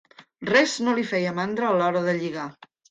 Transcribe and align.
Res 0.51 0.73
no 0.87 0.95
li 1.01 1.05
feia 1.11 1.37
mandra 1.43 1.71
a 1.71 1.79
l'hora 1.79 2.05
de 2.11 2.21
lligar. 2.23 2.53